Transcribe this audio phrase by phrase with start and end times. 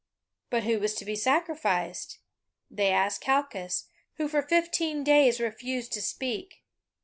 [0.49, 2.17] "But who was to be sacrificed?
[2.71, 3.85] They asked Calchas,
[4.15, 6.63] who for fifteen days refused to speak.